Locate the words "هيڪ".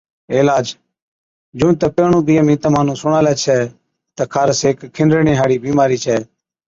4.65-4.77